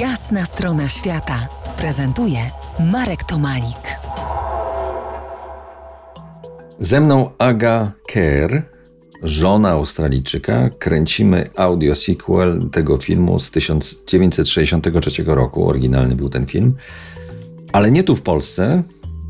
Jasna 0.00 0.44
strona 0.44 0.88
świata 0.88 1.48
prezentuje 1.78 2.38
Marek 2.92 3.24
Tomalik. 3.24 3.98
Ze 6.80 7.00
mną 7.00 7.30
Aga 7.38 7.92
Kerr, 8.08 8.62
żona 9.22 9.70
Australijczyka. 9.70 10.70
Kręcimy 10.78 11.44
audio 11.56 11.94
sequel 11.94 12.68
tego 12.72 12.96
filmu 12.98 13.38
z 13.38 13.50
1963 13.50 15.24
roku. 15.26 15.68
Oryginalny 15.68 16.16
był 16.16 16.28
ten 16.28 16.46
film. 16.46 16.74
Ale 17.72 17.90
nie 17.90 18.02
tu 18.04 18.16
w 18.16 18.22
Polsce. 18.22 18.82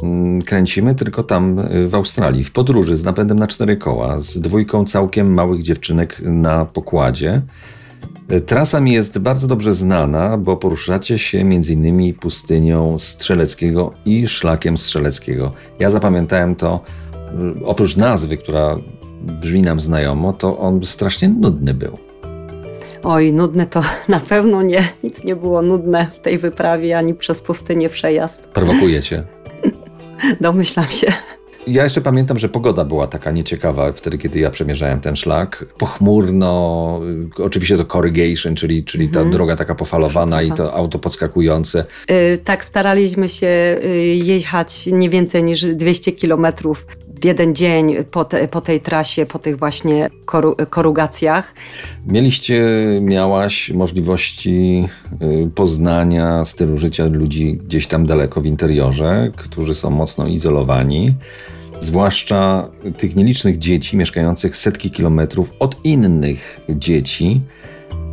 Mm, 0.02 0.42
Kręcimy 0.42 0.94
tylko 0.94 1.22
tam 1.22 1.58
y, 1.58 1.88
w 1.88 1.94
Australii, 1.94 2.44
w 2.44 2.52
podróży 2.52 2.96
z 2.96 3.04
napędem 3.04 3.38
na 3.38 3.46
cztery 3.46 3.76
koła, 3.76 4.18
z 4.18 4.40
dwójką 4.40 4.84
całkiem 4.84 5.34
małych 5.34 5.62
dziewczynek 5.62 6.20
na 6.24 6.64
pokładzie. 6.64 7.42
Trasa 8.46 8.80
mi 8.80 8.92
jest 8.92 9.18
bardzo 9.18 9.46
dobrze 9.46 9.72
znana, 9.72 10.38
bo 10.38 10.56
poruszacie 10.56 11.18
się 11.18 11.38
m.in. 11.38 12.14
pustynią 12.14 12.98
Strzeleckiego 12.98 13.92
i 14.04 14.28
szlakiem 14.28 14.78
Strzeleckiego. 14.78 15.52
Ja 15.78 15.90
zapamiętałem 15.90 16.56
to, 16.56 16.80
y, 17.60 17.66
oprócz 17.66 17.96
nazwy, 17.96 18.36
która 18.36 18.76
brzmi 19.22 19.62
nam 19.62 19.80
znajomo, 19.80 20.32
to 20.32 20.58
on 20.58 20.84
strasznie 20.84 21.28
nudny 21.28 21.74
był. 21.74 21.98
Oj, 23.02 23.32
nudne 23.32 23.66
to 23.66 23.82
na 24.08 24.20
pewno 24.20 24.62
nie. 24.62 24.82
Nic 25.04 25.24
nie 25.24 25.36
było 25.36 25.62
nudne 25.62 26.10
w 26.14 26.20
tej 26.20 26.38
wyprawie, 26.38 26.98
ani 26.98 27.14
przez 27.14 27.42
pustynię 27.42 27.88
przejazd. 27.88 28.46
Prowokujecie. 28.46 29.22
Domyślam 30.40 30.86
się. 30.86 31.12
Ja 31.66 31.84
jeszcze 31.84 32.00
pamiętam, 32.00 32.38
że 32.38 32.48
pogoda 32.48 32.84
była 32.84 33.06
taka 33.06 33.30
nieciekawa 33.30 33.92
wtedy, 33.92 34.18
kiedy 34.18 34.40
ja 34.40 34.50
przemierzałem 34.50 35.00
ten 35.00 35.16
szlak. 35.16 35.64
Pochmurno, 35.78 37.00
y, 37.38 37.44
oczywiście 37.44 37.76
to 37.76 37.84
corrugation, 37.84 38.54
czyli, 38.54 38.84
czyli 38.84 39.08
ta 39.08 39.24
droga 39.24 39.56
taka 39.56 39.74
pofalowana 39.74 40.42
i 40.42 40.52
to 40.52 40.74
auto 40.74 40.98
podskakujące. 40.98 41.84
Y, 42.10 42.38
tak, 42.44 42.64
staraliśmy 42.64 43.28
się 43.28 43.80
y, 43.84 43.88
jechać 44.24 44.86
nie 44.86 45.10
więcej 45.10 45.44
niż 45.44 45.64
200 45.64 46.12
kilometrów 46.12 46.86
w 47.20 47.24
jeden 47.24 47.54
dzień 47.54 47.96
po, 48.10 48.24
te, 48.24 48.48
po 48.48 48.60
tej 48.60 48.80
trasie, 48.80 49.26
po 49.26 49.38
tych 49.38 49.58
właśnie 49.58 50.10
koru, 50.24 50.56
korugacjach. 50.70 51.54
Mieliście, 52.06 52.64
miałaś 53.00 53.70
możliwości 53.70 54.88
y, 55.22 55.50
poznania 55.54 56.44
stylu 56.44 56.78
życia 56.78 57.06
ludzi 57.06 57.58
gdzieś 57.66 57.86
tam 57.86 58.06
daleko 58.06 58.40
w 58.40 58.46
interiorze, 58.46 59.30
którzy 59.36 59.74
są 59.74 59.90
mocno 59.90 60.26
izolowani. 60.26 61.14
Zwłaszcza 61.80 62.68
tych 62.96 63.16
nielicznych 63.16 63.58
dzieci 63.58 63.96
mieszkających 63.96 64.56
setki 64.56 64.90
kilometrów 64.90 65.52
od 65.58 65.84
innych 65.84 66.60
dzieci, 66.68 67.40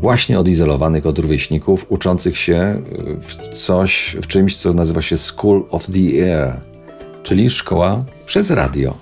właśnie 0.02 0.40
odizolowanych 0.40 1.06
od 1.06 1.20
rówieśników, 1.20 1.86
uczących 1.90 2.38
się 2.38 2.82
w 3.22 3.48
coś, 3.48 4.18
w 4.22 4.28
czymś, 4.28 4.58
co 4.58 4.74
nazywa 4.74 5.02
się 5.02 5.18
School 5.18 5.66
of 5.70 5.86
the 5.86 6.00
Air, 6.00 6.54
czyli 7.24 7.50
szkoła 7.50 8.04
przez 8.26 8.52
radio. 8.52 8.98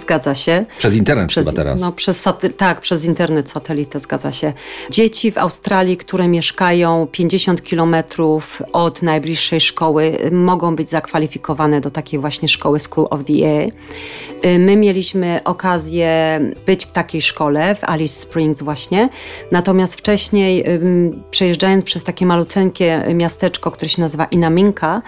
Zgadza 0.00 0.34
się. 0.34 0.64
Przez 0.78 0.94
internet 0.94 1.28
Przez, 1.28 1.46
chyba 1.46 1.56
teraz. 1.56 1.80
No, 1.80 1.92
przez 1.92 2.24
tak, 2.56 2.80
przez 2.80 3.04
internet, 3.04 3.50
satelitę, 3.50 3.98
zgadza 3.98 4.32
się. 4.32 4.52
Dzieci 4.90 5.32
w 5.32 5.38
Australii, 5.38 5.96
które 5.96 6.28
mieszkają 6.28 7.06
50 7.12 7.62
kilometrów 7.62 8.62
od 8.72 9.02
najbliższej 9.02 9.60
szkoły, 9.60 10.18
mogą 10.32 10.76
być 10.76 10.90
zakwalifikowane 10.90 11.80
do 11.80 11.90
takiej 11.90 12.20
właśnie 12.20 12.48
szkoły 12.48 12.78
School 12.78 13.06
of 13.10 13.24
the 13.24 13.32
Air. 13.32 13.72
Y, 14.44 14.58
My 14.58 14.76
mieliśmy 14.76 15.40
okazję 15.44 16.40
być 16.66 16.86
w 16.86 16.92
takiej 16.92 17.22
szkole, 17.22 17.74
w 17.74 17.84
Alice 17.84 18.20
Springs 18.20 18.62
właśnie. 18.62 19.08
Natomiast 19.52 19.94
wcześniej, 19.94 20.64
przejeżdżając 21.30 21.84
przez 21.84 22.04
takie 22.04 22.26
maluteńkie 22.26 23.04
miasteczko, 23.14 23.70
które 23.70 23.88
się 23.88 24.02
nazywa 24.02 24.24
Inaminka, 24.24 25.02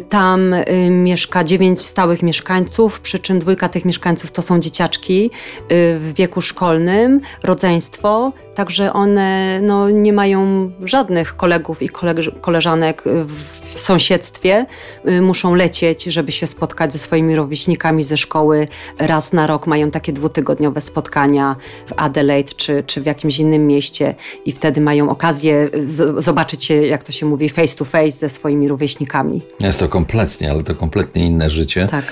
tam 0.00 0.54
y, 0.54 0.90
mieszka 0.90 1.44
dziewięć 1.44 1.82
stałych 1.82 2.22
mieszkańców, 2.22 3.00
przy 3.00 3.18
czym 3.18 3.38
dwójka 3.38 3.68
tych 3.68 3.84
mieszkańców 3.84 4.32
to 4.32 4.42
są 4.42 4.60
dzieciaczki 4.60 5.24
y, 5.24 5.30
w 5.98 6.12
wieku 6.16 6.40
szkolnym, 6.40 7.20
rodzeństwo, 7.42 8.32
także 8.54 8.92
one 8.92 9.60
no, 9.60 9.90
nie 9.90 10.12
mają 10.12 10.70
żadnych 10.84 11.36
kolegów 11.36 11.82
i 11.82 11.88
koleg- 11.88 12.40
koleżanek 12.40 13.06
y, 13.06 13.26
w 13.74 13.80
sąsiedztwie. 13.80 14.66
Y, 15.08 15.22
Muszą 15.22 15.54
lecieć, 15.54 16.04
żeby 16.04 16.32
się 16.32 16.46
spotkać 16.46 16.92
ze 16.92 16.98
swoimi 16.98 17.36
rówieśnikami 17.36 18.04
ze 18.04 18.16
szkoły. 18.16 18.68
Raz 18.98 19.32
na 19.32 19.46
rok 19.46 19.66
mają 19.66 19.90
takie 19.90 20.12
dwutygodniowe 20.12 20.80
spotkania 20.80 21.56
w 21.86 21.92
Adelaide 21.96 22.52
czy, 22.56 22.82
czy 22.86 23.00
w 23.00 23.06
jakimś 23.06 23.38
innym 23.38 23.66
mieście 23.66 24.14
i 24.44 24.52
wtedy 24.52 24.80
mają 24.80 25.10
okazję 25.10 25.70
zobaczyć 26.18 26.64
się, 26.64 26.74
jak 26.86 27.02
to 27.02 27.12
się 27.12 27.26
mówi, 27.26 27.48
face 27.48 27.76
to 27.76 27.84
face 27.84 28.10
ze 28.10 28.28
swoimi 28.28 28.68
rówieśnikami. 28.68 29.42
Jest 29.60 29.80
to 29.80 29.88
kompletnie, 29.88 30.50
ale 30.50 30.62
to 30.62 30.74
kompletnie 30.74 31.26
inne 31.26 31.50
życie. 31.50 31.86
Tak. 31.86 32.04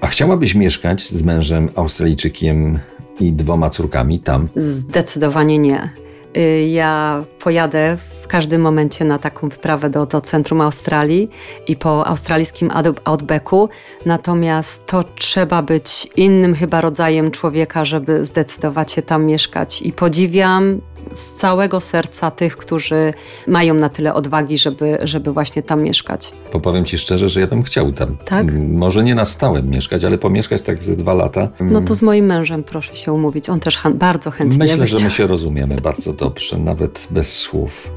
A 0.00 0.06
chciałabyś 0.06 0.54
mieszkać 0.54 1.02
z 1.08 1.22
mężem 1.22 1.68
Australijczykiem 1.76 2.78
i 3.20 3.32
dwoma 3.32 3.70
córkami 3.70 4.20
tam? 4.20 4.48
Zdecydowanie 4.56 5.58
nie. 5.58 5.90
Y, 6.36 6.68
Ja 6.68 7.24
pojadę 7.40 7.98
w 8.28 8.30
każdym 8.30 8.60
momencie 8.62 9.04
na 9.04 9.18
taką 9.18 9.48
wyprawę 9.48 9.90
do, 9.90 10.06
do 10.06 10.20
centrum 10.20 10.60
Australii 10.60 11.30
i 11.66 11.76
po 11.76 12.06
australijskim 12.06 12.68
out- 12.68 13.00
outbacku. 13.04 13.68
Natomiast 14.06 14.86
to 14.86 15.04
trzeba 15.04 15.62
być 15.62 16.08
innym 16.16 16.54
chyba 16.54 16.80
rodzajem 16.80 17.30
człowieka, 17.30 17.84
żeby 17.84 18.24
zdecydować 18.24 18.92
się 18.92 19.02
tam 19.02 19.24
mieszkać. 19.24 19.82
I 19.82 19.92
podziwiam 19.92 20.80
z 21.12 21.32
całego 21.32 21.80
serca 21.80 22.30
tych, 22.30 22.56
którzy 22.56 23.14
mają 23.46 23.74
na 23.74 23.88
tyle 23.88 24.14
odwagi, 24.14 24.58
żeby, 24.58 24.98
żeby 25.02 25.32
właśnie 25.32 25.62
tam 25.62 25.82
mieszkać. 25.82 26.32
Bo 26.52 26.60
powiem 26.60 26.84
ci 26.84 26.98
szczerze, 26.98 27.28
że 27.28 27.40
ja 27.40 27.46
bym 27.46 27.62
chciał 27.62 27.92
tam. 27.92 28.16
Tak? 28.24 28.58
Może 28.58 29.04
nie 29.04 29.14
na 29.14 29.24
stałe 29.24 29.62
mieszkać, 29.62 30.04
ale 30.04 30.18
pomieszkać 30.18 30.62
tak 30.62 30.82
ze 30.82 30.96
dwa 30.96 31.14
lata. 31.14 31.48
No 31.60 31.80
to 31.80 31.94
z 31.94 32.02
moim 32.02 32.26
mężem 32.26 32.64
proszę 32.64 32.96
się 32.96 33.12
umówić. 33.12 33.48
On 33.48 33.60
też 33.60 33.78
bardzo 33.94 34.30
chętnie 34.30 34.58
Myślę, 34.58 34.86
że 34.86 35.00
my 35.04 35.10
się 35.18 35.26
rozumiemy 35.26 35.76
bardzo 35.76 36.12
dobrze, 36.12 36.58
nawet 36.58 37.06
bez 37.10 37.32
słów. 37.32 37.90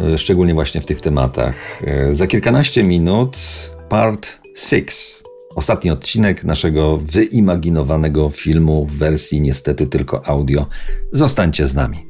E, 0.00 0.18
Szczególnie 0.18 0.54
właśnie 0.54 0.80
w 0.80 0.86
tych 0.86 1.00
tematach. 1.00 1.82
E, 1.84 2.14
Za 2.14 2.26
kilkanaście 2.26 2.84
minut 2.84 3.36
part 3.88 4.38
6. 4.56 5.20
Ostatni 5.56 5.90
odcinek 5.90 6.44
naszego 6.44 6.96
wyimaginowanego 6.96 8.30
filmu 8.30 8.86
w 8.86 8.98
wersji 8.98 9.40
niestety 9.40 9.86
tylko 9.86 10.26
audio. 10.26 10.66
Zostańcie 11.12 11.66
z 11.66 11.74
nami. 11.74 12.09